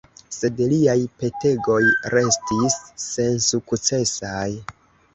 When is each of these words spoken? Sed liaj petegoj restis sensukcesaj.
Sed 0.35 0.61
liaj 0.71 0.95
petegoj 1.25 1.77
restis 2.15 2.81
sensukcesaj. 3.07 4.47